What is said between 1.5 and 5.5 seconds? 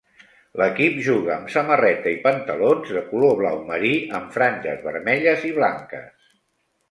samarreta i pantalons de color blau marí amb franges vermelles